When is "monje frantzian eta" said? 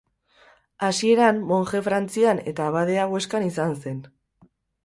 1.51-2.71